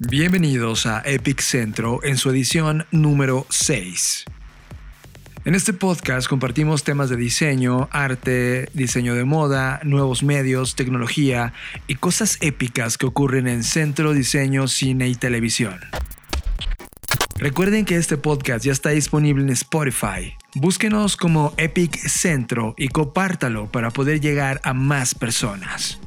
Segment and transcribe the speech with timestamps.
[0.00, 4.24] Bienvenidos a Epic Centro en su edición número 6.
[5.44, 11.52] En este podcast compartimos temas de diseño, arte, diseño de moda, nuevos medios, tecnología
[11.86, 15.78] y cosas épicas que ocurren en centro, diseño, cine y televisión.
[17.36, 20.34] Recuerden que este podcast ya está disponible en Spotify.
[20.56, 26.00] Búsquenos como Epic Centro y compártalo para poder llegar a más personas.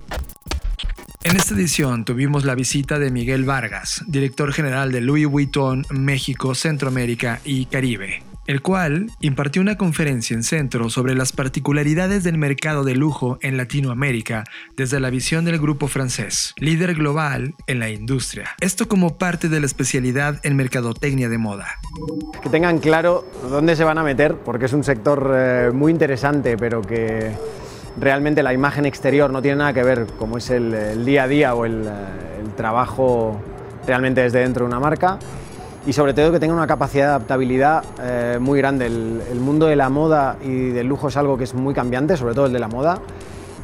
[1.28, 6.56] En esta edición tuvimos la visita de Miguel Vargas, director general de Louis Vuitton México,
[6.56, 12.86] Centroamérica y Caribe el cual impartió una conferencia en centro sobre las particularidades del mercado
[12.86, 14.46] de lujo en Latinoamérica
[14.78, 18.56] desde la visión del grupo francés, líder global en la industria.
[18.62, 21.68] Esto como parte de la especialidad en mercadotecnia de moda.
[22.42, 26.56] Que tengan claro dónde se van a meter, porque es un sector eh, muy interesante,
[26.56, 27.34] pero que
[28.00, 31.56] realmente la imagen exterior no tiene nada que ver como es el, día a día
[31.56, 33.40] o el, eh, el trabajo
[33.86, 35.18] realmente desde dentro de una marca
[35.88, 38.88] y sobre todo que tenga una capacidad de adaptabilidad eh, muy grande.
[38.88, 42.34] El, mundo de la moda y del lujo es algo que es muy cambiante, sobre
[42.34, 43.00] todo el de la moda.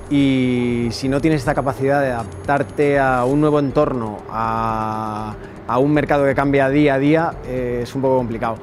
[0.09, 5.35] Y si no tienes esta capacidad de adaptarte a un nuevo entorno, a,
[5.77, 8.55] un mercado que cambia día a día, eh, es un poco complicado.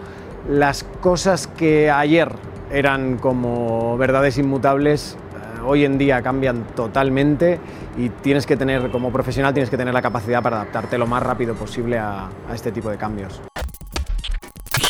[0.49, 2.33] Las cosas que ayer
[2.73, 5.19] eran como verdades inmutables,
[5.65, 7.59] hoy en día cambian totalmente
[7.97, 11.23] y tienes que tener, como profesional, tienes que tener la capacidad para adaptarte lo más
[11.23, 13.41] rápido posible a este tipo de cambios.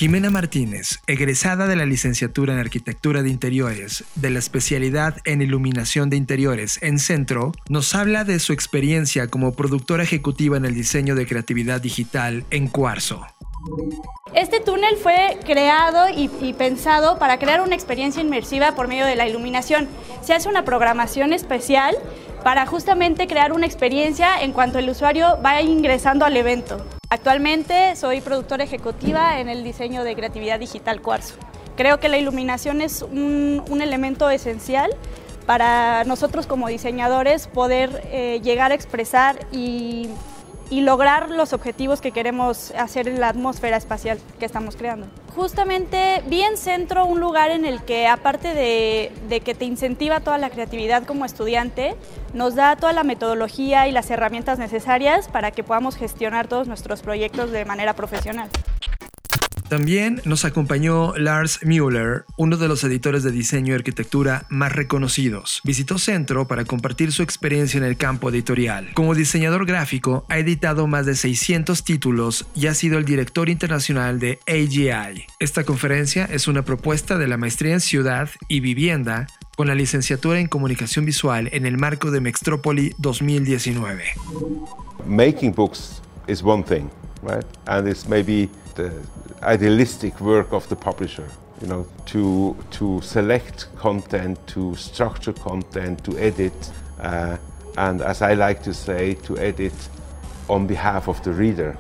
[0.01, 6.09] Jimena Martínez, egresada de la licenciatura en Arquitectura de Interiores, de la especialidad en Iluminación
[6.09, 11.15] de Interiores en Centro, nos habla de su experiencia como productora ejecutiva en el diseño
[11.17, 13.27] de creatividad digital en Cuarzo.
[14.35, 19.27] Este túnel fue creado y, pensado para crear una experiencia inmersiva por medio de la
[19.27, 19.89] iluminación.
[20.23, 21.97] Se hace una programación especial
[22.45, 26.85] para justamente crear una experiencia en cuanto el usuario va ingresando al evento.
[27.11, 31.35] Actualmente soy productora ejecutiva en el diseño de creatividad digital Cuarzo.
[31.77, 34.91] Creo que la iluminación es un, elemento esencial
[35.45, 40.09] para nosotros como diseñadores poder eh, llegar a expresar y
[40.71, 45.07] y lograr los objetivos que queremos hacer en la atmósfera espacial que estamos creando.
[45.35, 50.21] Justamente vi en Centro un lugar en el que aparte de, de, que te incentiva
[50.21, 51.97] toda la creatividad como estudiante,
[52.35, 57.03] nos da toda la metodología y las herramientas necesarias para que podamos gestionar todos nuestros
[57.03, 58.49] proyectos de manera profesional.
[59.71, 65.61] También nos acompañó Lars Müller, uno de los editores de diseño y arquitectura más reconocidos.
[65.63, 68.91] Visitó Centro para compartir su experiencia en el campo editorial.
[68.95, 74.19] Como diseñador gráfico, ha editado más de 600 títulos y ha sido el director internacional
[74.19, 75.27] de AGI.
[75.39, 80.41] Esta conferencia es una propuesta de la maestría en ciudad y vivienda con la licenciatura
[80.41, 84.03] en comunicación visual en el marco de Mextrópoli 2019.
[85.07, 86.91] Making books is one thing,
[87.23, 87.47] right?
[87.69, 88.49] And it's maybe
[88.81, 88.93] the
[89.43, 91.29] idealistic work of the publisher.
[91.61, 97.37] You know, to to select content, to structure content, to edit, uh,
[97.77, 99.75] and as I like to say, to edit
[100.49, 101.77] on behalf of the reader,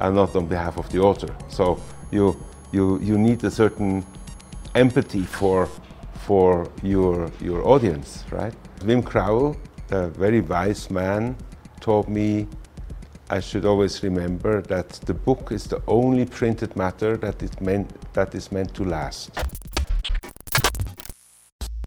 [0.00, 1.32] and not on behalf of the author.
[1.48, 1.78] So
[2.10, 2.36] you
[2.72, 4.04] you you need a certain
[4.74, 5.68] empathy for
[6.26, 8.54] for your your audience, right?
[8.80, 9.56] Wim Crouwel,
[9.90, 11.36] a very wise man,
[11.80, 12.46] told me
[13.30, 17.90] I should always remember that the book is the only printed matter that is meant,
[18.12, 19.30] that is meant to last.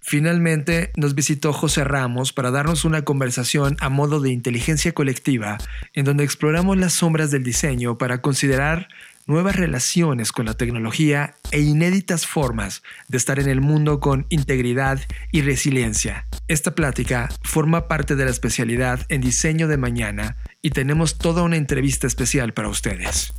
[0.01, 5.57] Finalmente nos visitó José Ramos para darnos una conversación a modo de inteligencia colectiva
[5.93, 8.87] en donde exploramos las sombras del diseño para considerar
[9.27, 14.99] nuevas relaciones con la tecnología e inéditas formas de estar en el mundo con integridad
[15.31, 16.27] y resiliencia.
[16.47, 21.57] Esta plática forma parte de la especialidad en diseño de mañana y tenemos toda una
[21.57, 23.33] entrevista especial para ustedes.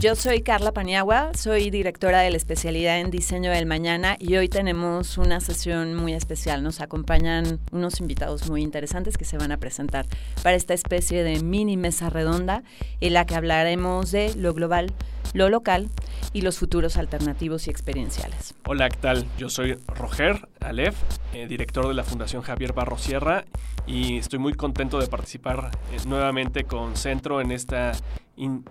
[0.00, 4.48] Yo soy Carla Paniagua, soy directora de la especialidad en diseño del mañana y hoy
[4.48, 6.62] tenemos una sesión muy especial.
[6.62, 10.06] Nos acompañan unos invitados muy interesantes que se van a presentar
[10.44, 12.62] para esta especie de mini mesa redonda
[13.00, 14.92] en la que hablaremos de lo global,
[15.34, 15.88] lo local
[16.32, 18.54] y los futuros alternativos y experienciales.
[18.66, 19.26] Hola, ¿qué tal?
[19.38, 20.96] Yo soy Roger Alef,
[21.32, 23.44] eh, director de la Fundación Javier Barro Sierra
[23.86, 27.92] y estoy muy contento de participar eh, nuevamente con Centro en este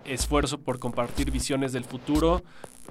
[0.05, 2.43] esfuerzo por compartir visiones del futuro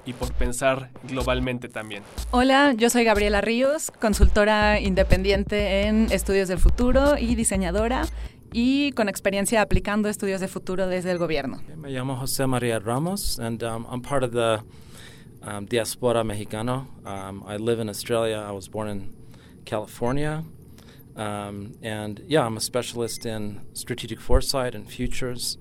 [0.05, 2.03] y por pensar globalmente también.
[2.31, 8.03] Hola, yo soy Gabriela Ríos, consultora independiente en estudios del futuro y diseñadora
[8.59, 11.61] y con experiencia aplicando estudios de futuro desde el gobierno.
[11.75, 14.63] Me llamo José María Ramos and um, I'm part of the
[15.43, 16.87] um, diaspora mexicano.
[17.05, 18.37] Um, I live in Australia.
[18.37, 19.13] I was born in
[19.65, 20.43] California.
[21.15, 25.59] Um, and yeah, I'm a specialist in strategic foresight and futures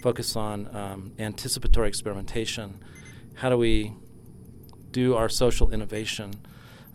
[0.00, 2.78] focus on um, anticipatory experimentation.
[3.34, 3.92] How do we
[4.92, 6.34] do our social innovation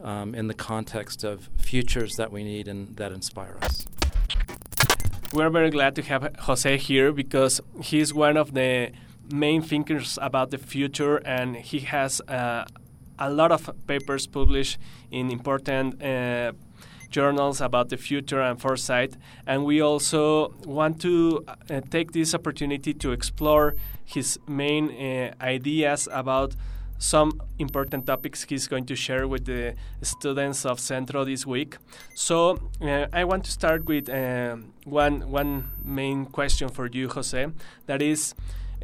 [0.01, 3.85] um, in the context of futures that we need and that inspire us?
[5.33, 8.91] We're very glad to have Jose here because he's one of the
[9.31, 12.65] main thinkers about the future and he has uh,
[13.17, 14.77] a lot of papers published
[15.09, 16.51] in important uh,
[17.09, 19.15] journals about the future and foresight.
[19.47, 26.09] And we also want to uh, take this opportunity to explore his main uh, ideas
[26.11, 26.55] about
[27.01, 31.77] some important topics he's going to share with the students of Centro this week.
[32.13, 37.47] So uh, I want to start with uh, one one main question for you, Jose.
[37.87, 38.35] That is,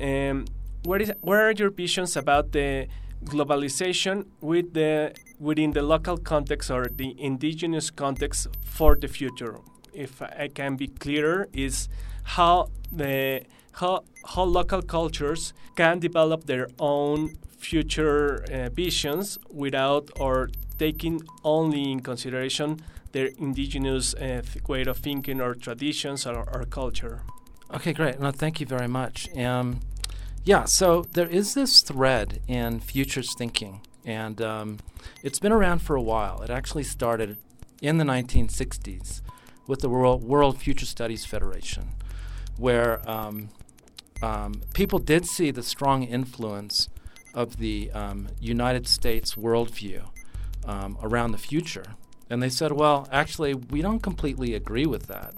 [0.02, 0.46] um,
[0.84, 2.88] what is what are your visions about the
[3.24, 9.60] globalization with the within the local context or the indigenous context for the future?
[9.94, 11.88] If I can be clearer, is
[12.24, 13.44] how the
[13.74, 21.92] how, how local cultures can develop their own future uh, visions without or taking only
[21.92, 22.82] in consideration
[23.12, 27.22] their indigenous uh, way of thinking or traditions or, or, culture.
[27.74, 28.20] Okay, great.
[28.20, 29.36] No, thank you very much.
[29.36, 29.80] Um,
[30.44, 34.78] yeah, so there is this thread in futures thinking, and um,
[35.24, 36.42] it's been around for a while.
[36.42, 37.38] It actually started
[37.82, 39.22] in the 1960s
[39.68, 41.90] with the World, World Future Studies Federation,
[42.58, 43.50] where um,
[44.22, 46.88] um, people did see the strong influence
[47.38, 50.02] of the um, United States worldview
[50.66, 51.86] um, around the future.
[52.32, 55.36] And they said, well, actually, we don't completely agree with that.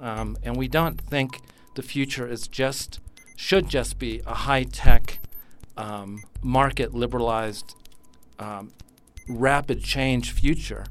[0.00, 1.38] Um, and we don't think
[1.76, 2.98] the future is just,
[3.36, 5.20] should just be a high tech,
[5.76, 7.76] um, market liberalized,
[8.40, 8.72] um,
[9.28, 10.86] rapid change future.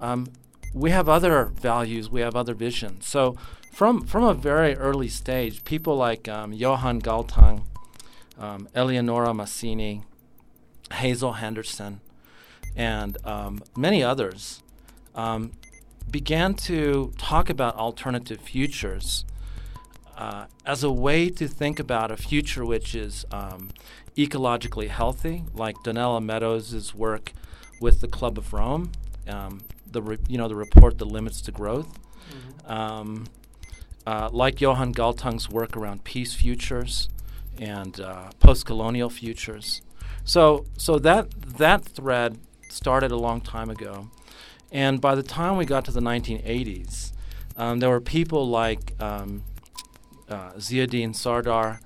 [0.00, 0.28] Um,
[0.72, 3.06] we have other values, we have other visions.
[3.06, 3.36] So,
[3.70, 7.64] from, from a very early stage, people like Johan Galtung,
[8.38, 10.02] um, Eleonora Masini,
[10.92, 12.00] Hazel Henderson,
[12.76, 14.62] and um, many others
[15.14, 15.52] um,
[16.10, 19.24] began to talk about alternative futures
[20.16, 23.70] uh, as a way to think about a future which is um,
[24.16, 27.32] ecologically healthy, like Donella Meadows' work
[27.80, 28.92] with the Club of Rome,
[29.28, 29.60] um,
[29.90, 31.98] the re- you know the report "The Limits to Growth,"
[32.28, 32.72] mm-hmm.
[32.72, 33.26] Um,
[34.06, 37.08] uh, like Johan Galtung's work around peace futures,
[37.58, 39.82] and uh, post-colonial futures.
[40.24, 44.10] So, so that that thread started a long time ago,
[44.72, 47.12] and by the time we got to the 1980s,
[47.56, 49.44] um, there were people like um,
[50.28, 51.80] uh, Ziauddin Sardar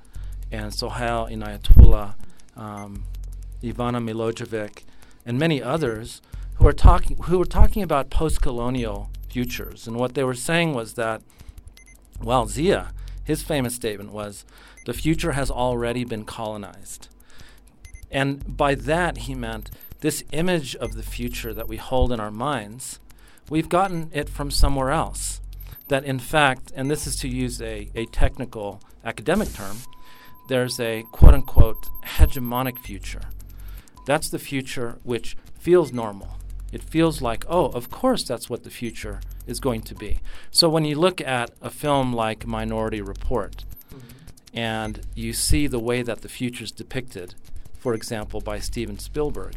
[0.51, 2.15] and Sohail Inayatullah,
[2.57, 3.05] um,
[3.63, 4.85] Ivana Milojevic,
[5.27, 6.23] and many others
[6.55, 9.87] who are talking who were talking about post-colonial futures.
[9.87, 11.23] And what they were saying was that,
[12.23, 12.93] well, Zia,
[13.29, 14.47] his famous statement was,
[14.87, 17.09] the future has already been colonized.
[18.11, 19.71] And by that, he meant
[20.01, 23.01] this image of the future that we hold in our minds,
[23.51, 25.43] we've gotten it from somewhere else.
[25.89, 29.77] That in fact, and this is to use a, a technical academic term,
[30.49, 31.87] there's a quote unquote
[32.17, 33.25] hegemonic future.
[34.07, 36.39] That's the future which feels normal.
[36.73, 40.19] It feels like, oh, of course that's what the future is going to be.
[40.51, 43.65] So when you look at a film like Minority Report,
[44.55, 47.35] and you see the way that the future is depicted,
[47.79, 49.55] for example, by Steven Spielberg,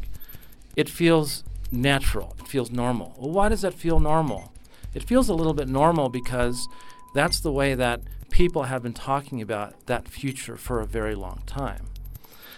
[0.76, 2.36] it feels natural.
[2.40, 3.16] It feels normal.
[3.18, 4.52] Well, why does that feel normal?
[4.94, 6.68] It feels a little bit normal because
[7.14, 11.42] that's the way that people have been talking about that future for a very long
[11.46, 11.88] time.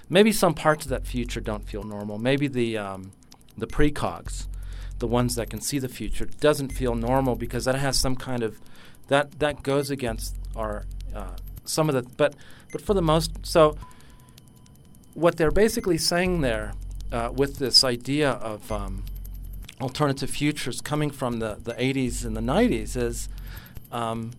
[0.10, 2.18] Maybe some parts of that future don't feel normal.
[2.20, 3.12] Maybe the um,
[3.58, 4.48] the precogs,
[5.00, 8.44] the ones that can see the future, doesn't feel normal because that has some kind
[8.44, 8.60] of
[9.08, 12.36] that that goes against our uh, some of the but
[12.72, 13.78] but for the most so
[15.14, 16.74] what they're basically saying there
[17.12, 19.04] uh, with this idea of um,
[19.80, 23.30] alternative futures coming from the, the 80s and the 90s is
[23.92, 24.32] um,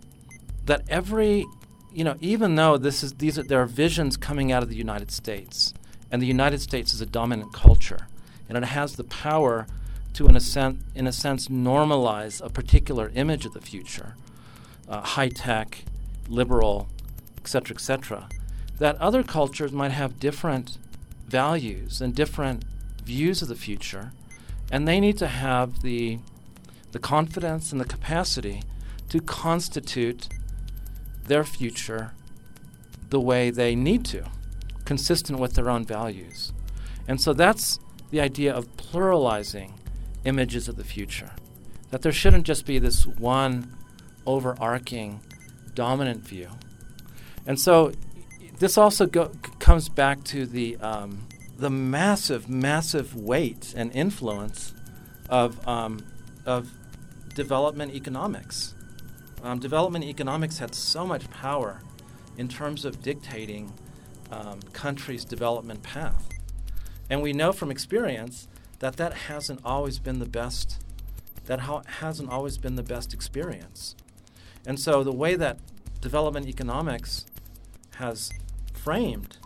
[0.66, 1.46] that every
[1.92, 4.76] you know even though this is these are there are visions coming out of the
[4.76, 5.72] United States
[6.10, 8.08] and the United States is a dominant culture
[8.48, 9.66] and it has the power
[10.12, 14.14] to in a sense in a sense normalize a particular image of the future
[14.88, 15.84] uh, high tech
[16.28, 16.88] liberal
[17.44, 18.28] etc., etc.,
[18.78, 20.78] that other cultures might have different
[21.28, 22.64] values and different
[23.04, 24.12] views of the future,
[24.72, 26.18] and they need to have the
[26.92, 28.62] the confidence and the capacity
[29.08, 30.28] to constitute
[31.26, 32.12] their future
[33.10, 34.24] the way they need to,
[34.84, 36.52] consistent with their own values.
[37.08, 37.80] And so that's
[38.10, 39.72] the idea of pluralizing
[40.24, 41.32] images of the future.
[41.90, 43.76] That there shouldn't just be this one
[44.26, 45.20] overarching
[45.74, 46.50] dominant view,
[47.46, 47.92] and so
[48.58, 51.26] this also go, comes back to the um,
[51.58, 54.74] the massive, massive weight and influence
[55.28, 56.04] of um,
[56.46, 56.70] of
[57.34, 58.74] development economics.
[59.42, 61.82] Um, development economics had so much power
[62.38, 63.72] in terms of dictating
[64.30, 66.28] um, countries' development path,
[67.08, 70.82] and we know from experience that that hasn't always been the best.
[71.46, 73.94] That ha- hasn't always been the best experience,
[74.66, 75.58] and so the way that
[76.00, 77.26] development economics
[77.96, 78.30] has
[78.72, 79.38] framed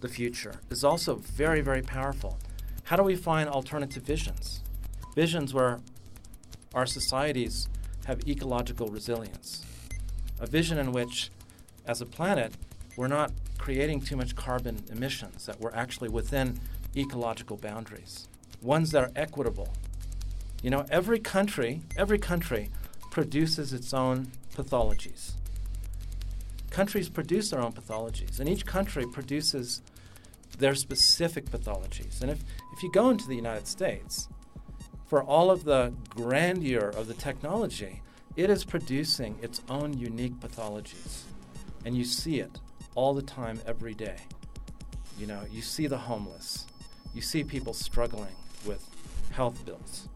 [0.00, 2.38] the future is also very, very powerful.
[2.84, 4.62] How do we find alternative visions?
[5.14, 5.80] Visions where
[6.74, 7.68] our societies
[8.04, 9.64] have ecological resilience.
[10.38, 11.30] A vision in which,
[11.86, 12.52] as a planet,
[12.96, 13.32] we're not
[13.64, 16.60] creating too much carbon emissions, that we're actually within
[16.94, 18.28] ecological boundaries,
[18.60, 19.72] ones that are equitable.
[20.62, 22.68] You know, every country, every country
[23.10, 25.32] produces its own pathologies.
[26.68, 29.80] Countries produce their own pathologies, and each country produces
[30.58, 32.20] their specific pathologies.
[32.20, 32.40] And if,
[32.74, 34.28] if you go into the United States,
[35.06, 38.02] for all of the grandeur of the technology,
[38.36, 41.22] it is producing its own unique pathologies.
[41.86, 42.60] And you see it
[42.94, 44.16] all the time, every day.
[45.18, 46.66] You know, you see the homeless,
[47.14, 48.34] you see people struggling
[48.66, 48.88] with
[49.32, 50.08] health bills,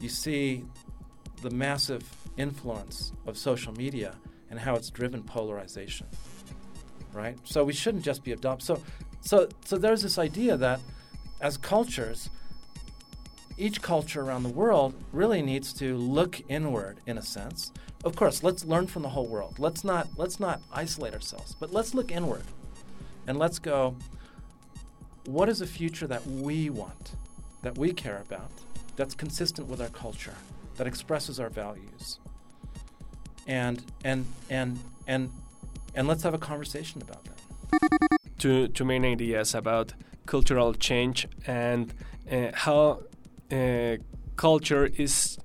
[0.00, 0.64] you see
[1.42, 2.02] the massive
[2.36, 4.16] influence of social media
[4.50, 6.06] and how it's driven polarization.
[7.12, 7.38] Right?
[7.44, 8.62] So we shouldn't just be adopt.
[8.62, 8.80] So
[9.24, 10.80] so, so there's this idea that
[11.40, 12.28] as cultures,
[13.56, 17.72] each culture around the world really needs to look inward in a sense.
[18.04, 19.58] Of course, let's learn from the whole world.
[19.58, 22.44] Let's not let's not isolate ourselves, but let's look inward.
[23.26, 23.96] And let's go
[25.26, 27.16] what is a future that we want,
[27.62, 28.50] that we care about,
[28.96, 30.34] that's consistent with our culture,
[30.76, 32.18] that expresses our values.
[33.46, 35.30] And and and and
[35.94, 37.34] and let's have a conversation about that
[38.38, 39.94] two two main ideas about
[40.26, 41.94] cultural change and
[42.30, 43.00] uh, how
[43.50, 43.96] uh,
[44.36, 45.38] culture is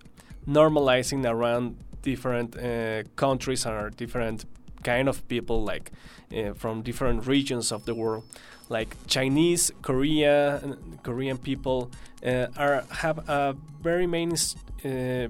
[0.48, 4.46] normalizing around different uh, countries are different
[4.84, 5.91] kind of people like
[6.36, 8.24] uh, from different regions of the world
[8.70, 10.62] like Chinese, Korea,
[11.03, 11.89] Korean people
[12.25, 14.34] uh, are have a very main
[14.86, 15.27] uh,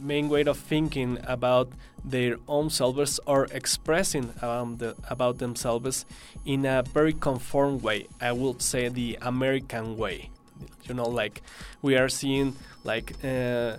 [0.00, 1.68] main way of thinking about
[2.04, 6.06] their own selves or expressing um, the, about themselves
[6.44, 8.06] in a very conformed way.
[8.20, 10.30] I would say the American way.
[10.84, 11.42] You know, like
[11.82, 13.76] we are seeing like uh,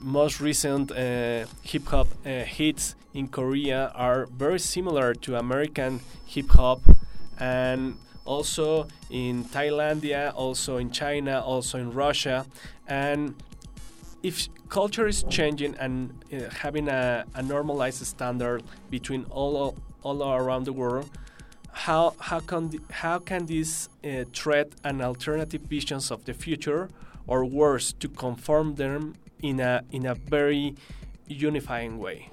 [0.00, 6.50] most recent uh, hip hop uh, hits in Korea are very similar to American hip
[6.50, 6.80] hop
[7.38, 12.44] and also in Thailandia, also in China, also in Russia,
[12.86, 13.34] and
[14.22, 20.64] if culture is changing and uh, having a, a, normalized standard between all all around
[20.64, 21.08] the world,
[21.72, 26.90] how how can how can this uh, threat and alternative visions of the future,
[27.26, 30.74] or worse, to conform them in a in a very
[31.26, 32.30] unifying way?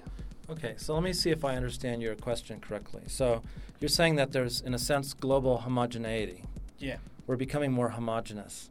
[0.50, 3.02] Okay, so let me see if I understand your question correctly.
[3.08, 3.42] So
[3.80, 6.44] you're saying that there's, in a sense, global homogeneity.
[6.78, 6.98] Yeah.
[7.26, 8.70] We're becoming more homogenous.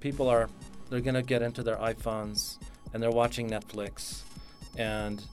[0.00, 0.48] People are
[0.90, 2.58] they're going to get into their iPhones
[2.92, 4.22] and they're watching Netflix
[4.76, 5.24] and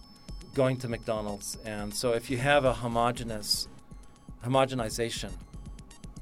[0.53, 1.57] going to McDonald's.
[1.65, 3.67] And so if you have a homogenous
[4.45, 5.31] homogenization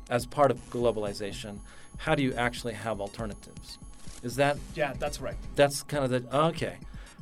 [0.09, 1.59] as part of globalization,
[1.97, 3.77] how do you actually have alternatives?
[4.25, 5.35] Is that Yeah, that's right.
[5.55, 6.77] That's kind of the okay.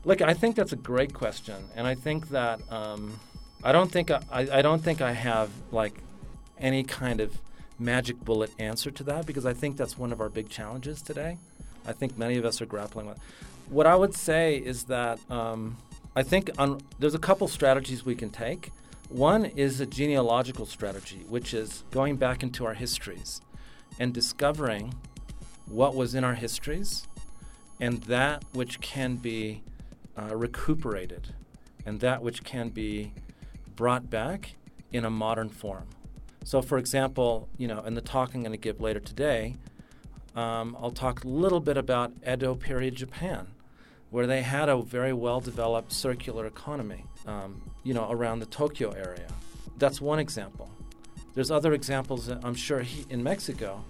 [0.05, 3.19] Look, I think that's a great question, and I think that um,
[3.62, 5.95] I don't think I, I don't think I have like
[6.57, 7.38] any kind of
[7.77, 11.38] magic bullet answer to that because I think that's one of our big challenges today.
[11.86, 13.19] I think many of us are grappling with.
[13.69, 15.75] What I would say is that um,
[16.15, 18.72] I think on, there's a couple strategies we can take.
[19.10, 23.41] One is a genealogical strategy, which is going back into our histories
[24.00, 24.93] and discovering
[25.67, 27.08] what was in our histories
[27.79, 29.62] and that which can be
[30.17, 31.34] uh, recuperated
[31.86, 33.12] and that which can be
[33.75, 34.55] brought back
[34.91, 35.88] in a modern form.
[36.43, 39.55] So, for example, you know, in the talk I'm going to give later today,
[40.36, 43.48] um, I'll talk a little bit about Edo period Japan,
[44.10, 48.91] where they had a very well developed circular economy, um, you know, around the Tokyo
[48.91, 49.27] area.
[49.77, 50.70] That's one example.
[51.34, 53.84] There's other examples, I'm sure, he, in Mexico,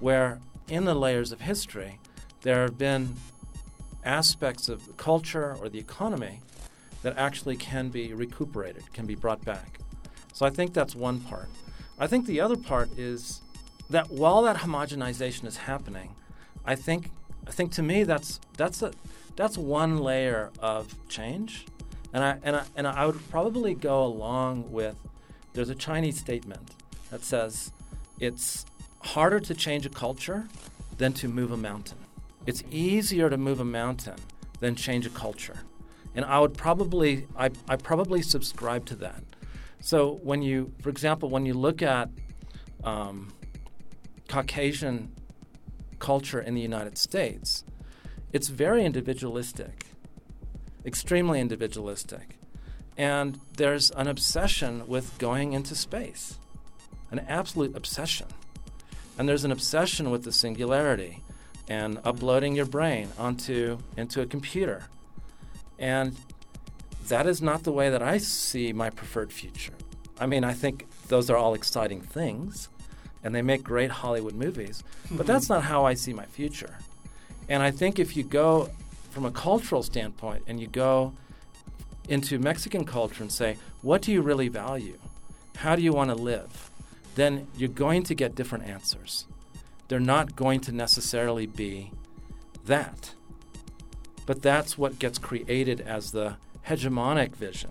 [0.00, 1.98] where in the layers of history,
[2.42, 3.14] there have been
[4.04, 6.40] aspects of the culture or the economy
[7.02, 9.78] that actually can be recuperated, can be brought back.
[10.32, 11.48] So I think that's one part.
[11.98, 13.40] I think the other part is
[13.90, 16.14] that while that homogenization is happening,
[16.64, 17.10] I think
[17.46, 18.92] I think to me that's that's a
[19.36, 21.66] that's one layer of change,
[22.12, 24.96] and I and I and I would probably go along with
[25.52, 26.72] there's a Chinese statement
[27.10, 27.72] that says
[28.18, 28.66] it's
[29.06, 30.48] harder to change a culture
[30.98, 31.98] than to move a mountain.
[32.46, 34.16] It's easier to move a mountain
[34.60, 35.60] than change a culture.
[36.14, 39.22] And I would probably, I, I probably subscribe to that.
[39.80, 42.08] So when you, for example, when you look at
[42.84, 43.32] um,
[44.28, 45.12] Caucasian
[45.98, 47.64] culture in the United States,
[48.32, 49.86] it's very individualistic,
[50.84, 52.38] extremely individualistic.
[52.96, 56.38] And there's an obsession with going into space,
[57.10, 58.28] an absolute obsession.
[59.18, 61.22] And there's an obsession with the singularity
[61.68, 64.84] and uploading your brain onto into a computer.
[65.78, 66.16] And
[67.08, 69.74] that is not the way that I see my preferred future.
[70.18, 72.68] I mean, I think those are all exciting things
[73.22, 75.26] and they make great Hollywood movies, but mm-hmm.
[75.26, 76.78] that's not how I see my future.
[77.48, 78.70] And I think if you go
[79.10, 81.12] from a cultural standpoint and you go
[82.08, 84.98] into Mexican culture and say, what do you really value?
[85.56, 86.65] How do you want to live?
[87.16, 89.26] Then you're going to get different answers.
[89.88, 91.90] They're not going to necessarily be
[92.66, 93.14] that.
[94.26, 97.70] But that's what gets created as the hegemonic vision.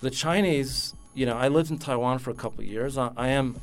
[0.00, 2.96] The Chinese, you know, I lived in Taiwan for a couple years.
[2.96, 3.60] I, I am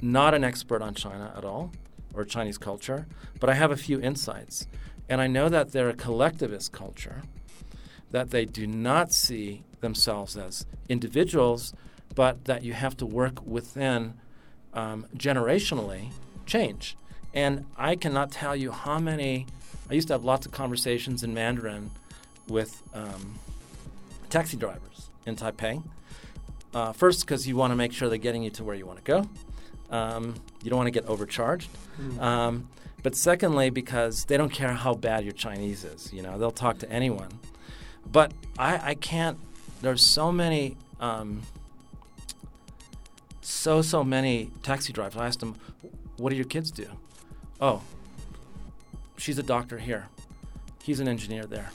[0.00, 1.72] not an expert on China at all
[2.12, 3.06] or Chinese culture,
[3.40, 4.66] but I have a few insights.
[5.08, 7.22] And I know that they're a collectivist culture,
[8.10, 11.72] that they do not see themselves as individuals,
[12.14, 14.14] but that you have to work within
[14.74, 16.10] um, generationally
[16.46, 16.96] change.
[17.34, 19.46] And I cannot tell you how many,
[19.90, 21.90] I used to have lots of conversations in Mandarin
[22.48, 23.38] with um,
[24.28, 25.82] taxi drivers in Taipei.
[26.74, 28.98] Uh, first, because you want to make sure they're getting you to where you want
[28.98, 29.28] to go.
[29.90, 31.68] Um, you don't want to get overcharged.
[32.00, 32.20] Mm.
[32.20, 32.68] Um,
[33.02, 36.12] but secondly, because they don't care how bad your Chinese is.
[36.12, 37.28] You know, they'll talk to anyone.
[38.10, 39.38] But I, I can't.
[39.82, 41.42] There's so many, um,
[43.42, 45.20] so so many taxi drivers.
[45.20, 45.56] I asked them,
[46.16, 46.86] "What do your kids do?"
[47.60, 47.82] Oh,
[49.18, 50.08] she's a doctor here.
[50.82, 51.70] He's an engineer there.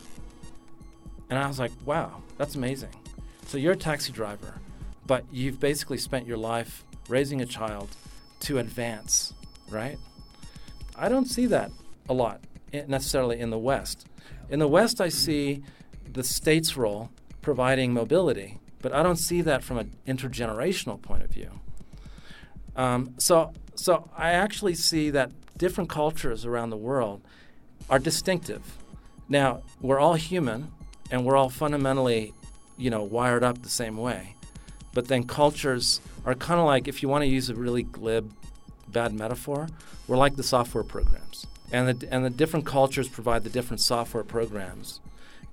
[1.29, 2.95] And I was like, "Wow, that's amazing."
[3.45, 4.55] So you're a taxi driver,
[5.05, 7.89] but you've basically spent your life raising a child
[8.41, 9.33] to advance,
[9.69, 9.97] right?
[10.95, 11.71] I don't see that
[12.09, 12.41] a lot
[12.73, 14.07] eh, necessarily in the West.
[14.49, 15.63] In the West, I see
[16.11, 17.09] the state's role
[17.41, 21.51] providing mobility, but I don't see that from an intergenerational point of view.
[22.75, 27.21] Um, so, so I actually see that different cultures around the world
[27.89, 28.77] are distinctive.
[29.27, 30.71] Now, we're all human,
[31.11, 32.33] and we're all fundamentally,
[32.77, 34.35] you know, wired up the same way.
[34.93, 38.31] But then cultures are kind of like, if you want to use a really glib,
[38.87, 39.67] bad metaphor,
[40.07, 41.45] we're like the software programs.
[41.71, 45.01] And the, and the different cultures provide the different software programs.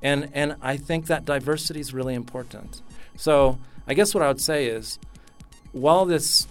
[0.00, 2.82] And, and I think that diversity is really important.
[3.16, 4.98] So I guess what I would say is
[5.72, 6.46] while this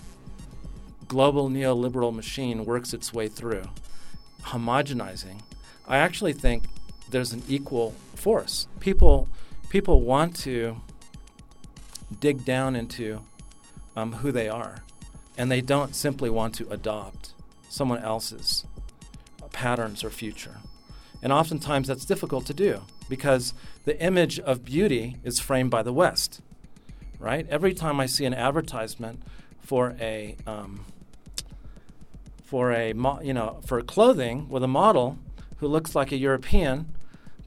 [1.07, 3.63] global neoliberal machine works its way through,
[4.41, 5.41] homogenizing,
[5.87, 6.65] I actually think
[7.09, 8.67] there's an equal force.
[8.79, 9.27] People,
[9.69, 10.81] people want to
[12.19, 13.21] dig down into
[13.95, 14.83] um, who they are.
[15.37, 17.33] And they don't simply want to adopt
[17.69, 18.65] someone else's
[19.51, 20.57] patterns or future.
[21.21, 23.53] And oftentimes that's difficult to do because
[23.85, 26.41] the image of beauty is framed by the West,
[27.23, 27.47] right?
[27.49, 29.23] Every time I see an advertisement
[29.61, 30.85] for a um,
[32.43, 35.17] for a mo- you know for clothing with a model
[35.57, 36.93] who looks like a European,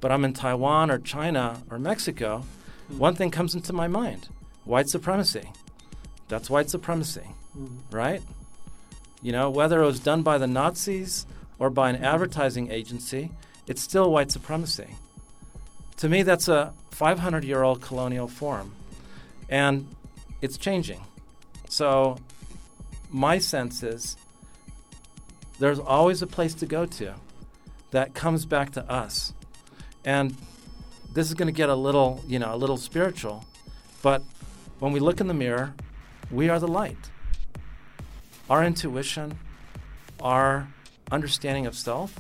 [0.01, 2.45] but I'm in Taiwan or China or Mexico,
[2.89, 4.29] one thing comes into my mind:
[4.65, 5.53] white supremacy.
[6.29, 7.95] That's white supremacy, mm-hmm.
[7.95, 8.23] right?
[9.23, 11.27] You know, whether it was done by the Nazis
[11.59, 13.31] or by an advertising agency,
[13.67, 14.89] it's still white supremacy.
[15.99, 18.75] To me, that's a 500 year old colonial form,
[19.49, 19.89] and
[20.43, 21.05] it's changing.
[21.69, 22.19] So,
[23.11, 24.17] my sense is
[25.59, 27.15] there's always a place to go to
[27.91, 29.33] that comes back to us.
[30.05, 30.37] And
[31.13, 33.45] this is going to get a little, you know, a little spiritual,
[34.03, 34.23] but
[34.79, 35.75] when we look in the mirror
[36.31, 37.11] we are the light.
[38.51, 39.39] Our intuition,
[40.21, 40.69] our
[41.11, 42.19] understanding of self,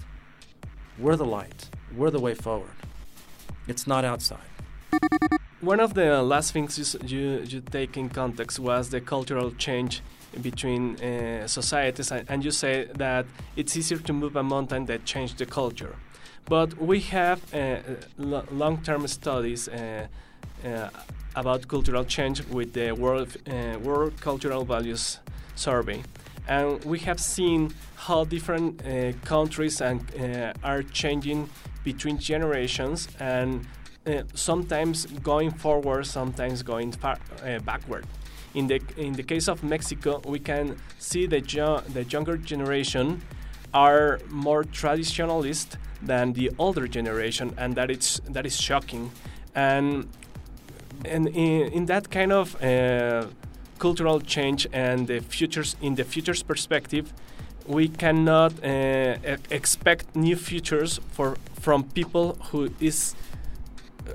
[0.98, 1.70] we're the light.
[1.94, 2.70] We're the way forward.
[3.66, 4.38] It's not outside.
[5.60, 10.02] One of the last things you, you, take in context was the cultural change
[10.42, 13.24] between uh, societies, and you say that
[13.56, 15.96] it's easier to move a mountain than change the culture.
[16.44, 17.78] But we have uh,
[18.18, 19.68] long term studies.
[19.68, 20.06] Uh,
[20.64, 20.88] uh
[21.36, 25.20] about cultural change with the World, uh, World Cultural Values
[25.54, 26.02] Survey.
[26.48, 31.48] And we have seen how different uh, countries and, uh, are changing
[31.84, 33.66] between generations and
[34.06, 38.04] uh, sometimes going forward, sometimes going far, uh, backward.
[38.56, 43.20] in the in the case of Mexico, we can see the jo- the younger generation
[43.74, 49.10] are more traditionalist than the older generation, and that it's that is shocking.
[49.54, 50.08] And
[51.04, 53.26] and in, in that kind of uh,
[53.78, 57.12] cultural change and the futures in the futures perspective,
[57.66, 63.14] we cannot uh, expect new futures for from people who is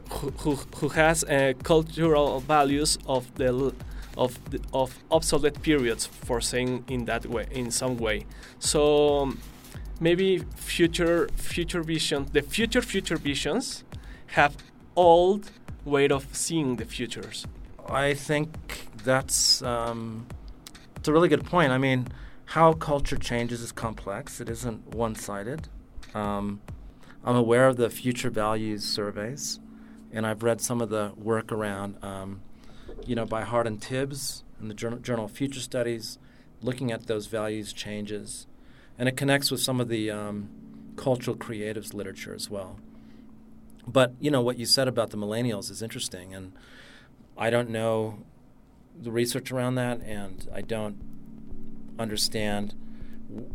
[0.10, 3.74] who, who, has uh, cultural values of the
[4.18, 8.26] of the, of obsolete periods for saying in that way in some way
[8.60, 9.32] so
[10.00, 13.84] maybe future future vision the future future visions
[14.28, 14.56] have
[14.96, 15.52] old
[15.86, 17.48] way of seeing the futures
[17.92, 20.26] I think that's um,
[20.96, 21.72] it's a really good point.
[21.72, 22.08] I mean,
[22.46, 24.40] how culture changes is complex.
[24.40, 25.68] It isn't one-sided.
[26.14, 26.62] Um,
[27.24, 29.60] I'm aware of the future values surveys,
[30.14, 32.42] and I've read some of the work around, um,
[33.06, 36.18] you know, by Hardin Tibbs in the Journal, Journal of Future Studies,
[36.62, 38.48] looking at those values changes,
[38.98, 40.50] and it connects with some of the um,
[40.96, 42.80] cultural creatives literature as well.
[43.88, 46.54] But you know what you said about the millennials is interesting, and
[47.38, 48.20] I don't know
[49.00, 50.98] the research around that, and I don't
[51.98, 52.76] understand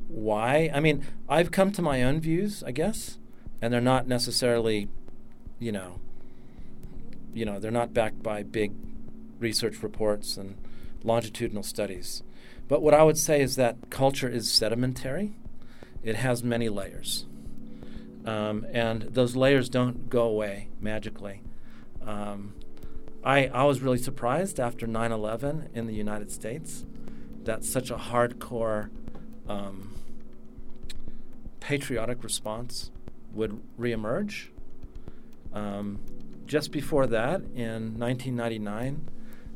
[0.09, 0.71] why.
[0.75, 3.19] I mean, I've come to my own views, I guess,
[3.61, 4.89] and they're not necessarily,
[5.59, 6.01] you know,
[7.37, 8.73] you know, they're not backed by big
[9.39, 10.57] research reports and
[11.05, 12.23] longitudinal studies.
[12.67, 15.35] But what I would say is that culture is sedimentary.
[16.03, 17.27] It has many layers.
[18.25, 21.43] Um, and those layers don't go away magically.
[22.05, 22.55] Um,
[23.23, 26.87] I, I was really surprised after 9 11 in the United States
[27.45, 28.89] that such a hardcore
[29.47, 29.95] um,
[31.61, 32.91] patriotic response
[33.33, 34.47] would reemerge.
[35.53, 36.01] Um,
[36.47, 39.09] just before that, in 1999,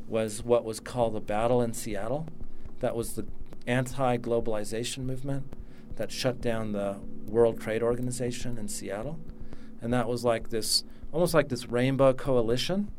[0.07, 2.27] was what was called the Battle in Seattle.
[2.79, 3.25] That was the
[3.65, 5.53] anti globalization movement
[5.95, 9.19] that shut down the World Trade Organization in Seattle.
[9.81, 12.91] And that was like this, almost like this rainbow coalition.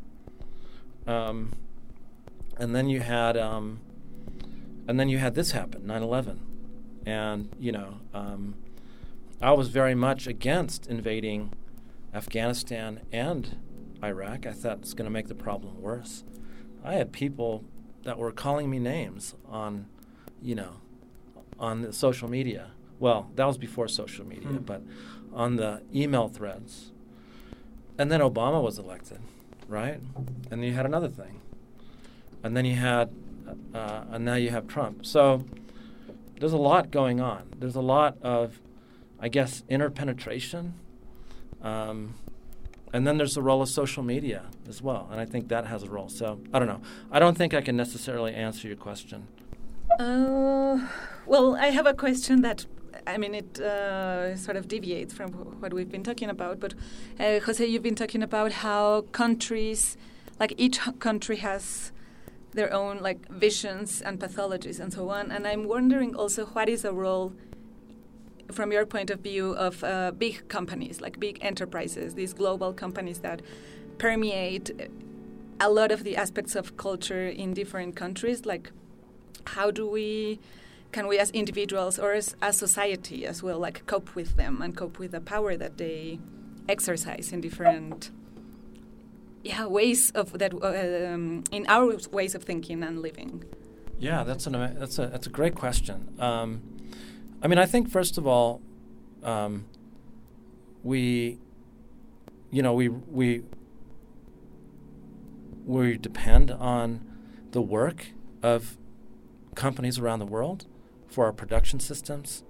[1.05, 1.51] Um,
[2.57, 3.79] and then you had, um,
[4.87, 6.39] and then you had this happen, 9/11,
[7.05, 8.55] and you know, um,
[9.41, 11.51] I was very much against invading
[12.13, 13.57] Afghanistan and
[14.03, 14.45] Iraq.
[14.45, 16.23] I thought it's going to make the problem worse.
[16.83, 17.63] I had people
[18.03, 19.87] that were calling me names on,
[20.41, 20.81] you know,
[21.57, 22.71] on the social media.
[22.99, 24.57] Well, that was before social media, Hmm.
[24.57, 24.81] but
[25.33, 26.91] on the email threads.
[27.97, 29.19] And then Obama was elected,
[29.67, 29.99] right?
[30.51, 31.39] And then you had another thing.
[32.43, 33.09] And then you had,
[33.73, 35.05] uh, and now you have Trump.
[35.05, 35.45] So
[36.39, 37.43] there's a lot going on.
[37.57, 38.59] There's a lot of,
[39.19, 40.73] I guess, interpenetration.
[41.61, 42.15] Um,
[42.93, 45.09] and then there's the role of social media as well.
[45.11, 46.09] And I think that has a role.
[46.09, 46.81] So I don't know.
[47.11, 49.27] I don't think I can necessarily answer your question.
[49.99, 50.87] Uh,
[51.25, 52.65] well, I have a question that,
[53.07, 56.59] I mean, it uh, sort of deviates from what we've been talking about.
[56.59, 56.75] But,
[57.19, 59.97] uh, Jose, you've been talking about how countries,
[60.39, 61.91] like each country has
[62.53, 65.31] their own like visions and pathologies and so on.
[65.31, 67.33] And I'm wondering also what is the role,
[68.53, 73.19] from your point of view, of uh, big companies, like big enterprises, these global companies
[73.19, 73.41] that
[73.97, 74.71] permeate
[75.59, 78.71] a lot of the aspects of culture in different countries, like
[79.45, 80.39] how do we
[80.91, 84.77] can we as individuals or as, as society as well like cope with them and
[84.77, 86.19] cope with the power that they
[86.69, 88.11] exercise in different
[89.43, 93.43] yeah ways of that uh, um, in our ways of thinking and living
[93.99, 96.13] Yeah, that's an that's a that's a great question.
[96.19, 96.61] Um,
[97.43, 98.61] I mean, I think first of all,
[99.21, 99.65] um,
[100.81, 101.39] we,
[102.49, 103.43] you know, we we
[105.65, 107.01] we depend on
[107.51, 108.07] the work
[108.41, 108.77] of
[109.55, 110.67] companies around the world
[111.07, 112.43] for our production systems,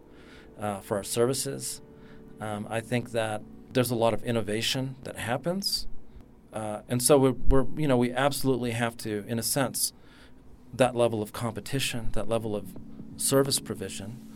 [0.60, 1.82] uh, for our services.
[2.40, 5.88] Um, I think that there's a lot of innovation that happens,
[6.54, 9.92] uh, and so we're, we're you know we absolutely have to, in a sense
[10.72, 12.76] that level of competition, that level of
[13.18, 14.30] service provision.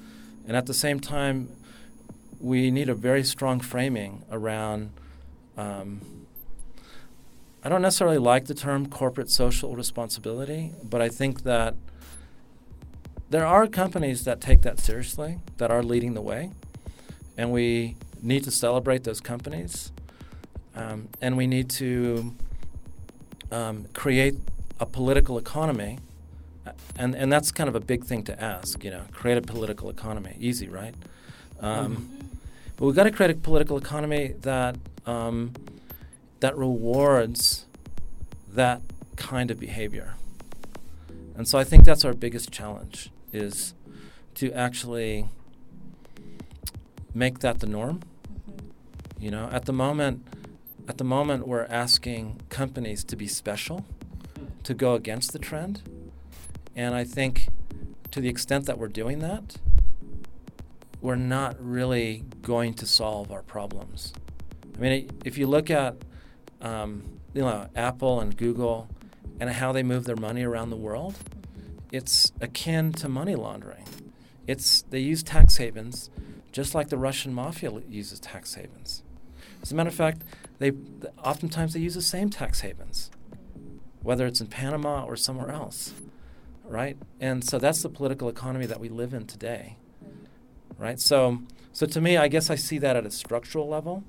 [0.48, 1.50] And at the same time,
[2.40, 4.92] we need a very strong framing around.
[5.58, 6.26] Um,
[7.64, 11.76] I don't necessarily like the term corporate social responsibility, but I think that
[13.30, 16.52] there are companies that take that seriously, that are leading the way,
[17.36, 19.92] and we need to celebrate those companies.
[20.76, 22.36] Um, and we need to
[23.52, 24.36] um, create
[24.80, 26.00] a political economy
[26.98, 28.84] and and that's kind of a big thing to ask.
[28.84, 30.36] You know, create a political economy.
[30.40, 30.96] Easy, right?
[31.60, 32.10] Um,
[32.78, 34.78] But we've got to create a political economy that
[35.08, 35.54] um,
[36.40, 37.66] that rewards
[38.54, 38.82] that
[39.16, 40.14] kind of behavior.
[41.36, 43.74] And so I think that's our biggest challenge is
[44.36, 45.28] to actually
[47.14, 48.02] make that the norm.
[49.20, 50.24] You know, at the moment
[50.88, 53.86] at the moment we're asking companies to be special,
[54.64, 55.82] to go against the trend.
[56.78, 57.50] And I think
[58.12, 59.58] to the extent that we're doing that,
[61.02, 64.14] we're not really going to solve our problems.
[64.76, 65.96] I mean, if you look at
[66.62, 68.88] um, you know Apple and Google
[69.40, 71.16] and how they move their money around the world,
[71.92, 73.86] it's akin to money laundering.
[74.46, 76.12] It's they use tax havens
[76.52, 79.04] just like the Russian mafia uses tax havens.
[79.62, 80.22] As a matter of fact,
[80.60, 80.72] they
[81.24, 83.10] oftentimes they use the same tax havens,
[84.02, 85.94] whether it's in Panama or somewhere else,
[86.68, 86.98] right?
[87.20, 89.78] And so that's the political economy that we live in today,
[90.78, 91.00] right?
[91.00, 91.40] So,
[91.74, 94.04] so to me, I guess I see that at a structural level,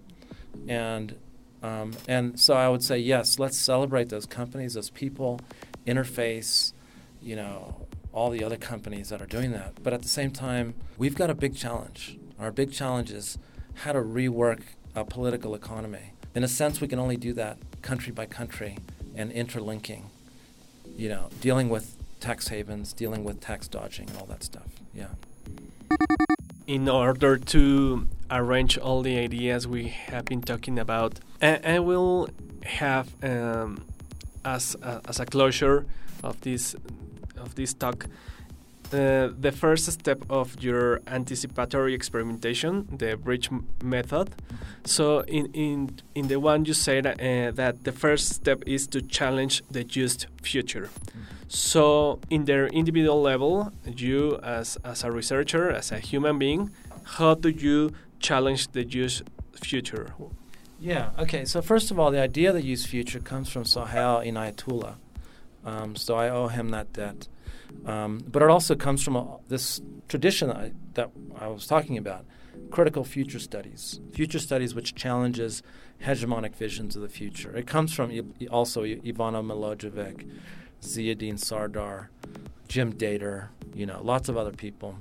[0.66, 1.16] and
[1.62, 5.40] um, and so I would say yes, let's celebrate those companies, those people,
[5.87, 6.73] interface,
[7.21, 9.83] you know, all the other companies that are doing that.
[9.83, 12.18] But at the same time, we've got a big challenge.
[12.38, 13.38] Our big challenge is
[13.75, 14.61] how to rework
[14.94, 16.12] a political economy.
[16.35, 18.79] In a sense, we can only do that country by country
[19.14, 20.11] and interlinking,
[20.97, 24.68] you know, dealing with tax havens, dealing with tax dodging, and all that stuff.
[24.94, 25.09] Yeah.
[26.66, 32.28] In order to arrange all the ideas we have been talking about, I, I will
[32.64, 33.85] have um,
[34.44, 35.87] as a, as a closure
[36.22, 36.74] of this
[37.37, 38.07] of this talk
[38.92, 43.51] uh, the first step of your anticipatory experimentation, the bridge
[43.83, 44.35] method.
[44.85, 49.03] So, in in in the one you said uh, that the first step is to
[49.03, 50.88] challenge the used future.
[51.48, 56.70] So, in their individual level, you as as a researcher, as a human being,
[57.16, 59.22] how do you challenge the used
[59.55, 60.14] future?
[60.81, 61.11] Yeah.
[61.18, 61.44] Okay.
[61.44, 64.94] So first of all, the idea of the used future comes from Sohail Inayatullah.
[65.64, 67.29] Um, so I owe him that debt.
[67.87, 71.96] Um, but it also comes from a, this tradition that I, that I was talking
[71.96, 72.24] about
[72.70, 75.62] critical future studies, future studies which challenges
[76.02, 77.57] hegemonic visions of the future.
[77.57, 78.11] It comes from
[78.50, 80.28] also Ivana Milojevic,
[80.83, 82.11] Ziauddin Sardar,
[82.68, 84.96] Jim Dator, you know, lots of other people.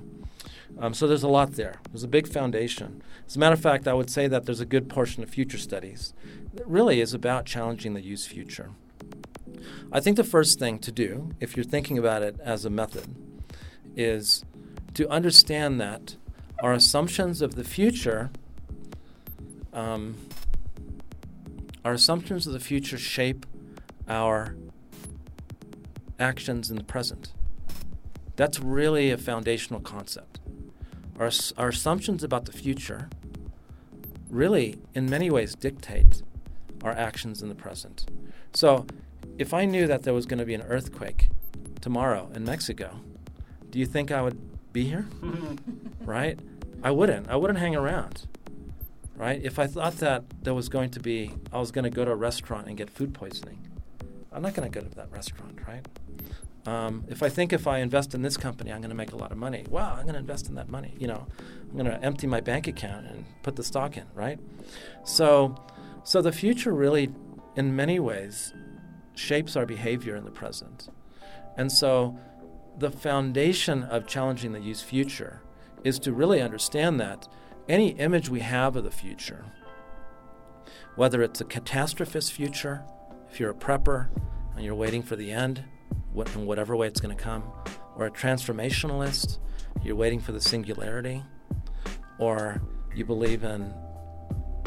[0.78, 1.80] Um, so there's a lot there.
[1.90, 3.02] There's a big foundation.
[3.26, 5.58] As a matter of fact, I would say that there's a good portion of future
[5.58, 6.14] studies
[6.54, 8.70] that really is about challenging the used future.
[9.90, 13.14] I think the first thing to do, if you're thinking about it as a method,
[13.96, 14.44] is
[14.94, 16.16] to understand that
[16.62, 18.30] our assumptions of the future,
[19.72, 20.16] um,
[21.84, 23.46] our assumptions of the future shape
[24.08, 24.54] our
[26.18, 27.32] actions in the present.
[28.36, 30.40] That's really a foundational concept.
[31.18, 33.08] Our, our assumptions about the future
[34.30, 36.22] really, in many ways, dictate
[36.84, 38.06] our actions in the present.
[38.52, 38.86] So,
[39.38, 41.28] if I knew that there was going to be an earthquake
[41.80, 43.00] tomorrow in Mexico,
[43.70, 44.38] do you think I would
[44.72, 45.08] be here?
[46.00, 46.38] right?
[46.82, 47.28] I wouldn't.
[47.28, 48.26] I wouldn't hang around.
[49.16, 49.40] Right?
[49.42, 52.10] If I thought that there was going to be, I was going to go to
[52.10, 53.66] a restaurant and get food poisoning,
[54.32, 55.86] I'm not going to go to that restaurant, right?
[56.66, 59.16] Um, if I think if I invest in this company, I'm going to make a
[59.16, 59.64] lot of money.
[59.70, 60.94] Wow, I'm going to invest in that money.
[60.98, 61.26] You know,
[61.70, 64.38] I'm going to empty my bank account and put the stock in, right?
[65.04, 65.56] So,
[66.04, 67.10] so the future really,
[67.56, 68.52] in many ways,
[69.18, 70.88] shapes our behavior in the present.
[71.56, 72.16] And so
[72.78, 75.42] the foundation of challenging the used future
[75.84, 77.28] is to really understand that
[77.68, 79.44] any image we have of the future,
[80.94, 82.84] whether it's a catastrophist future,
[83.30, 84.08] if you're a prepper
[84.54, 85.64] and you're waiting for the end,
[86.12, 87.44] what, in whatever way it's going to come,
[87.96, 89.38] or a transformationalist,
[89.82, 91.22] you're waiting for the singularity,
[92.18, 92.60] or
[92.94, 93.74] you believe in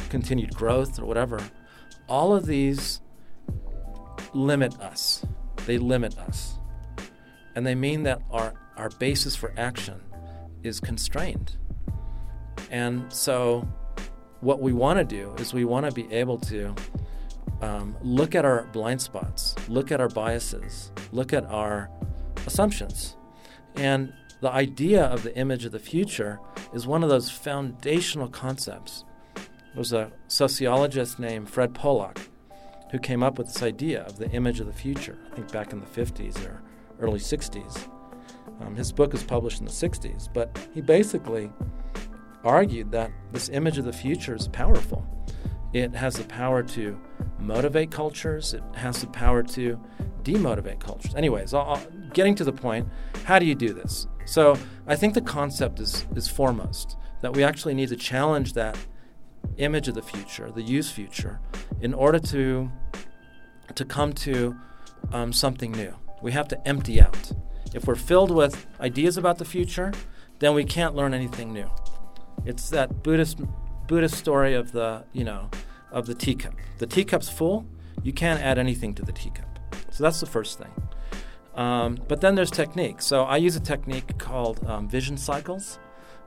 [0.09, 1.41] continued growth or whatever,
[2.07, 3.01] all of these
[4.33, 5.25] limit us.
[5.65, 6.57] They limit us.
[7.55, 10.01] And they mean that our, our basis for action
[10.63, 11.57] is constrained.
[12.69, 13.67] And so,
[14.39, 16.73] what we want to do is we want to be able to
[17.61, 21.89] um, look at our blind spots, look at our biases, look at our
[22.47, 23.17] assumptions.
[23.75, 26.39] And the idea of the image of the future
[26.73, 29.03] is one of those foundational concepts.
[29.35, 32.17] There was a sociologist named Fred Polak
[32.91, 35.73] who came up with this idea of the image of the future, I think back
[35.73, 36.61] in the 50s or
[36.99, 37.87] early 60s.
[38.59, 41.49] Um, his book was published in the 60s, but he basically
[42.43, 45.07] argued that this image of the future is powerful.
[45.73, 46.99] It has the power to
[47.39, 49.79] motivate cultures, it has the power to
[50.23, 51.15] demotivate cultures.
[51.15, 52.89] Anyways, I'll, I'll, getting to the point,
[53.23, 54.05] how do you do this?
[54.25, 58.77] So I think the concept is, is foremost that we actually need to challenge that
[59.57, 61.39] image of the future, the used future,
[61.81, 62.71] in order to
[63.75, 64.55] to come to
[65.13, 65.93] um, something new.
[66.21, 67.31] We have to empty out.
[67.73, 69.93] If we're filled with ideas about the future,
[70.39, 71.69] then we can't learn anything new.
[72.45, 73.39] It's that Buddhist
[73.87, 75.49] Buddhist story of the you know
[75.91, 76.53] of the teacup.
[76.79, 77.65] The teacup's full.
[78.03, 79.59] You can't add anything to the teacup.
[79.91, 80.71] So that's the first thing.
[81.55, 83.01] Um, but then there's technique.
[83.01, 85.79] So I use a technique called um, vision cycles,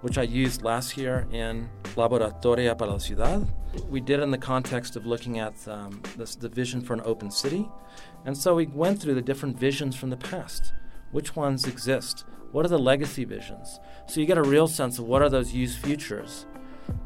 [0.05, 3.49] which I used last year in Laboratorio para la Ciudad.
[3.89, 7.01] We did it in the context of looking at um, this, the vision for an
[7.07, 7.67] open city.
[8.27, 10.75] And so we went through the different visions from the past.
[11.11, 12.27] Which ones exist?
[12.53, 13.81] What are the legacy visions?
[14.07, 16.45] So you get a real sense of what are those used futures.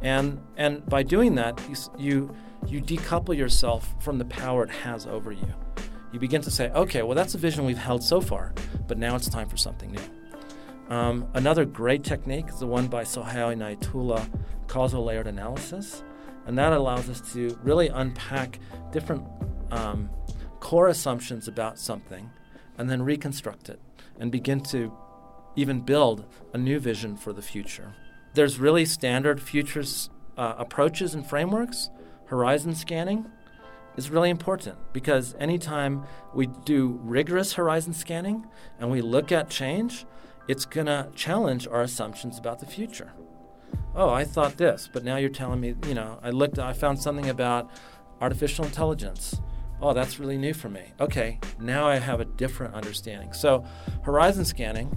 [0.03, 2.35] And, and by doing that, you, you,
[2.67, 5.55] you decouple yourself from the power it has over you
[6.11, 8.55] you begin to say, okay, well, that's a vision we've held so far,
[8.87, 10.18] but now it's time for something new.
[10.89, 14.27] Um, another great technique is the one by Sohail Inayatullah,
[14.69, 16.03] causal layered analysis,
[16.47, 18.59] and that allows us to really unpack
[18.91, 19.27] different
[19.71, 20.09] um,
[20.61, 22.31] core assumptions about something
[22.79, 23.81] and then reconstruct it
[24.19, 24.93] and begin to
[25.57, 26.25] even build
[26.55, 27.95] a new vision for the future.
[28.35, 31.91] There's really standard futures uh, approaches and frameworks,
[32.27, 33.27] horizon scanning,
[33.97, 38.47] is really important because anytime we do rigorous horizon scanning
[38.79, 40.07] and we look at change,
[40.49, 43.13] it's going to challenge our assumptions about the future.
[43.95, 47.01] Oh, I thought this, but now you're telling me, you know, I looked, I found
[47.01, 47.71] something about
[48.21, 49.41] artificial intelligence.
[49.81, 50.93] Oh, that's really new for me.
[51.01, 53.33] Okay, now I have a different understanding.
[53.33, 53.65] So,
[54.03, 54.97] horizon scanning,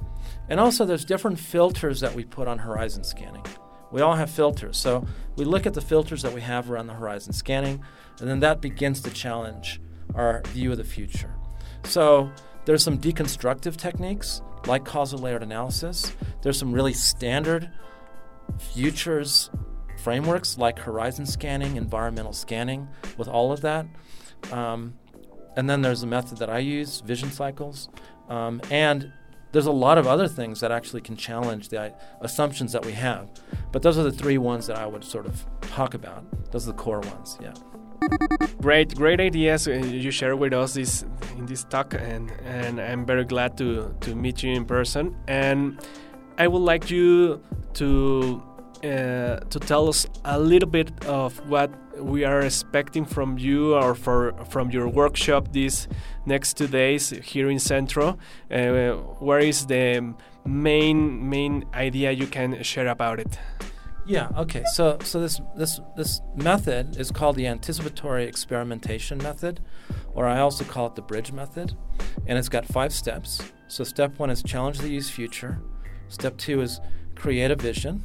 [0.49, 3.45] and also there's different filters that we put on horizon scanning.
[3.91, 4.77] We all have filters.
[4.77, 7.83] So, we look at the filters that we have around the horizon scanning.
[8.19, 9.81] And then that begins to challenge
[10.13, 11.33] our view of the future.
[11.83, 12.31] So
[12.65, 16.13] there's some deconstructive techniques like causal layered analysis.
[16.41, 17.69] There's some really standard
[18.59, 19.49] futures
[20.01, 23.85] frameworks like horizon scanning, environmental scanning, with all of that.
[24.51, 24.95] Um,
[25.55, 27.89] and then there's a method that I use, vision cycles.
[28.29, 29.11] Um, and
[29.51, 33.29] there's a lot of other things that actually can challenge the assumptions that we have.
[33.71, 36.51] But those are the three ones that I would sort of talk about.
[36.51, 37.53] Those are the core ones, yeah.
[38.61, 41.03] Great, great ideas uh, you share with us this
[41.35, 45.15] in this talk, and and I'm very glad to to meet you in person.
[45.27, 45.79] And
[46.37, 47.41] I would like you
[47.73, 48.43] to
[48.83, 53.95] uh, to tell us a little bit of what we are expecting from you or
[53.95, 55.87] for from your workshop these
[56.27, 58.19] next two days here in Centro.
[58.51, 60.13] Uh, where is the
[60.45, 63.39] main main idea you can share about it?
[64.05, 64.29] Yeah.
[64.35, 64.63] Okay.
[64.73, 69.61] So so this this this method is called the anticipatory experimentation method,
[70.13, 71.75] or I also call it the bridge method,
[72.25, 73.41] and it's got five steps.
[73.67, 75.61] So step one is challenge the used future.
[76.07, 76.81] Step two is
[77.15, 78.03] create a vision.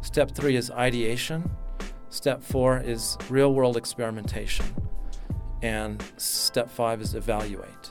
[0.00, 1.50] Step three is ideation.
[2.08, 4.66] Step four is real world experimentation,
[5.62, 7.90] and step five is evaluate.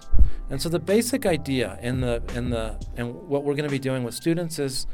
[0.50, 3.80] And so the basic idea in the in the and what we're going to be
[3.80, 4.88] doing with students is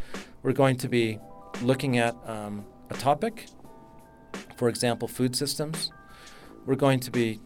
[0.43, 1.19] we're going to be
[1.61, 3.47] looking at um, a topic,
[4.55, 5.91] for example, food systems.
[6.65, 7.39] We're going to be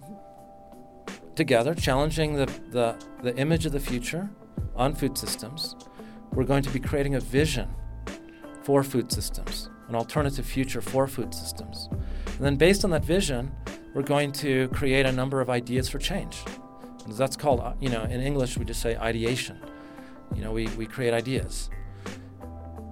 [1.35, 4.29] together challenging the, the, the image of the future
[4.75, 5.75] on food systems.
[6.33, 7.69] We're going to be creating a vision
[8.63, 11.89] for food systems, an alternative future for food systems.
[12.25, 13.51] And then, based on that vision,
[13.93, 16.43] we're going to create a number of ideas for change.
[17.05, 19.59] And that's called, uh, you know, in English, we just say ideation.
[20.35, 21.69] You know, we, we create ideas.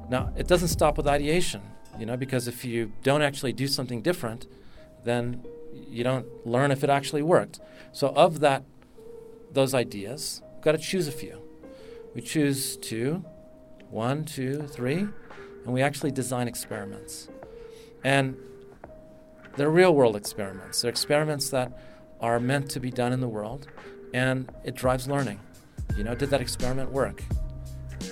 [0.09, 1.61] Now, it doesn't stop with ideation,
[1.99, 4.47] you know, because if you don't actually do something different,
[5.03, 5.43] then
[5.87, 7.59] you don't learn if it actually worked.
[7.91, 8.63] So, of that,
[9.51, 11.41] those ideas, we've got to choose a few.
[12.15, 13.23] We choose two,
[13.89, 15.07] one, two, three,
[15.65, 17.29] and we actually design experiments.
[18.03, 18.37] And
[19.55, 20.81] they're real world experiments.
[20.81, 21.77] They're experiments that
[22.19, 23.67] are meant to be done in the world,
[24.13, 25.39] and it drives learning.
[25.95, 27.23] You know, did that experiment work?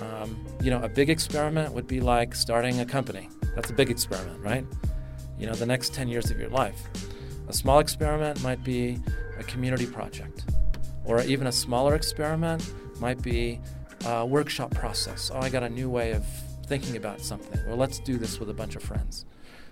[0.02, 3.30] Um, you know, a big experiment would be like starting a company.
[3.56, 4.66] That's a big experiment, right?
[5.40, 6.82] You know, the next 10 years of your life.
[7.48, 9.00] A small experiment might be
[9.40, 10.46] a community project,
[11.06, 13.60] or even a smaller experiment might be
[14.06, 15.32] a workshop process.
[15.34, 16.26] Oh, I got a new way of
[16.66, 17.60] thinking about something.
[17.68, 19.26] Well, let's do this with a bunch of friends.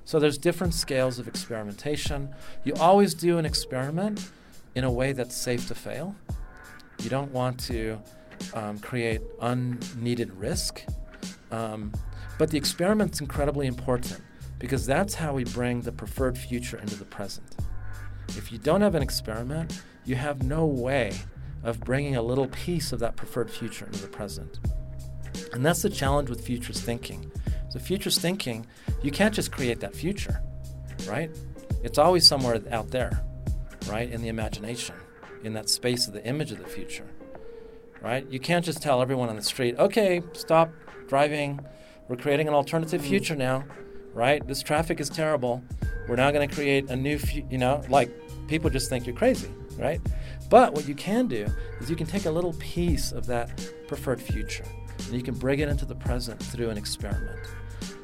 [0.06, 2.30] So there's different scales of experimentation.
[2.64, 4.30] You always do an experiment
[4.76, 6.16] in a way that's safe to fail.
[7.02, 8.00] You don't want to
[8.54, 10.84] um, create unneeded risk.
[11.52, 11.94] Um,
[12.38, 14.22] but the experiment's incredibly important
[14.60, 17.56] because that's how we bring the preferred future into the present.
[18.30, 21.14] If you don't have an experiment, you have no way
[21.64, 24.60] of bringing a little piece of that preferred future into the present.
[25.54, 27.32] And that's the challenge with futures thinking.
[27.70, 28.66] So, futures thinking,
[29.04, 30.42] you can't just create that future,
[31.08, 31.30] right?
[31.84, 33.22] It's always somewhere out there,
[33.90, 34.96] right, in the imagination,
[35.44, 37.08] in that space of the image of the future
[38.06, 38.26] right?
[38.30, 40.72] You can't just tell everyone on the street, okay, stop
[41.08, 41.60] driving.
[42.08, 43.06] We're creating an alternative Mm.
[43.08, 43.64] future now,
[44.14, 44.46] right?
[44.48, 45.64] This traffic is terrible.
[46.08, 48.12] We're now going to create a new, fu- you know, like
[48.48, 49.50] people just think you're crazy,
[49.80, 50.00] right?
[50.52, 51.48] But what you can do
[51.82, 53.50] is you can take a little piece of that
[53.88, 54.66] preferred future
[55.08, 57.40] and you can bring it into the present through an experiment.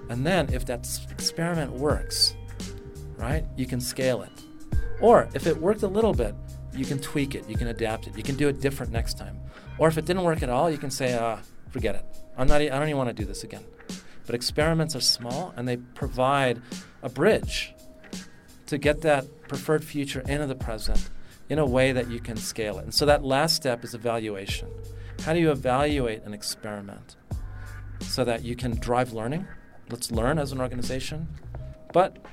[0.10, 0.80] And then if that
[1.12, 2.34] experiment works,
[3.18, 4.32] right, you can scale it.
[5.00, 6.34] Or if it worked a little bit,
[6.74, 9.38] you can tweak it, you can adapt it, you can do it different next time.
[9.82, 11.38] Or if it didn't work at all, you can say, uh,
[11.72, 12.06] forget it.
[12.38, 13.64] I'm not, I don't even want to do this again.
[14.28, 16.62] But experiments are small and they provide
[17.02, 17.74] a bridge
[18.68, 21.10] to get that preferred future into the present
[21.50, 22.84] in a way that you can scale it.
[22.84, 24.70] And so that last step is evaluation.
[25.24, 27.16] How do you evaluate an experiment
[28.02, 29.48] so that you can drive learning?
[29.90, 31.28] Let's learn as an organization.
[31.92, 32.24] But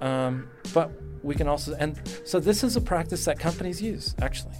[0.00, 0.90] um, but
[1.22, 4.54] we can also, and so this is a practice that companies use, actually.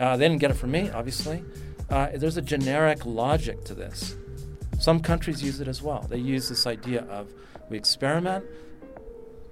[0.00, 1.44] Uh, they didn't get it from me, obviously.
[1.90, 4.16] Uh, there's a generic logic to this.
[4.80, 6.06] Some countries use it as well.
[6.08, 7.32] They use this idea of
[7.68, 8.44] we experiment.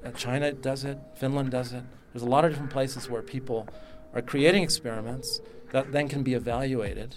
[0.05, 1.83] Uh, China does it, Finland does it.
[2.13, 3.69] There's a lot of different places where people
[4.15, 5.41] are creating experiments
[5.73, 7.15] that then can be evaluated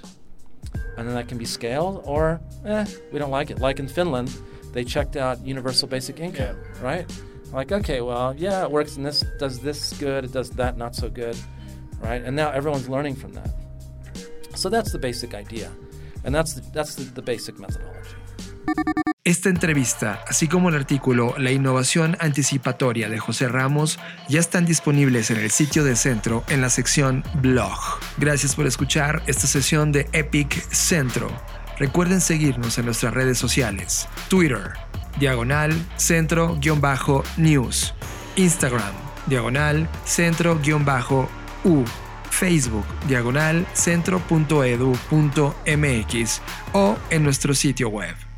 [0.98, 3.60] and then that can be scaled or eh, we don't like it.
[3.60, 4.36] Like in Finland,
[4.74, 7.10] they checked out universal basic income, right?
[7.54, 10.96] Like, okay, well, yeah, it works and this does this good, it does that not
[10.96, 11.38] so good,
[12.02, 12.24] right?
[12.26, 13.50] And now everyone's learning from that.
[14.56, 15.72] So that's the basic idea.
[16.24, 18.16] And that's the, that's the, the basic methodology.
[19.24, 25.30] Esta entrevista, así como el artículo La innovación anticipatoria de José Ramos, ya están disponibles
[25.30, 27.78] en el sitio de Centro en la sección Blog.
[28.18, 31.30] Gracias por escuchar esta sesión de Epic Centro.
[31.78, 34.74] Recuerden seguirnos en nuestras redes sociales, Twitter,
[35.20, 37.94] diagonal centro-news,
[38.36, 38.94] Instagram,
[39.28, 39.88] diagonal
[41.62, 41.86] centro-u,
[42.30, 44.42] Facebook, diagonal centro.edu.mx
[46.74, 48.31] o en nuestro sitio web.